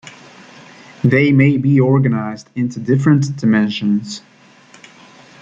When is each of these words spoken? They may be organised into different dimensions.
They 1.03 1.31
may 1.31 1.57
be 1.57 1.79
organised 1.79 2.49
into 2.55 2.79
different 2.79 3.37
dimensions. 3.37 4.23